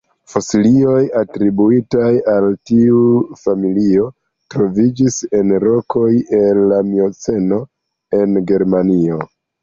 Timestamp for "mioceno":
6.87-7.61